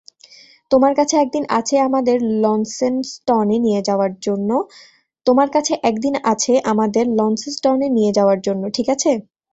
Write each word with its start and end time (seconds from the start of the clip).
তোমার 0.71 0.93
কাছে 0.99 1.15
একদিন 1.17 1.43
আছে 1.51 1.75
আমাদের 1.87 2.17
লন্সেস্টনে 7.13 7.87
নিয়ে 7.97 8.11
যাওয়ার 8.17 8.39
জন্য, 8.47 8.63
ঠিকাছে? 8.75 9.11